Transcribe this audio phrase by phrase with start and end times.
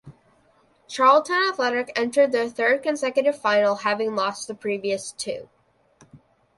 [0.87, 5.47] Charlton Athletic entered their third consecutive final having lost the previous two.